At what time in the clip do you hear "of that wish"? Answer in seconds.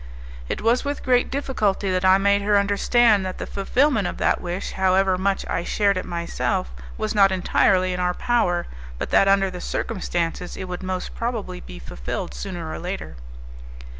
4.07-4.71